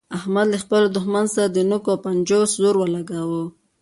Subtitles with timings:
[0.17, 3.43] احمد له خپل دوښمن سره د نوکو او پنجو زور ولګاوو.